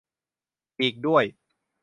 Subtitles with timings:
[0.81, 1.23] อีกด้วย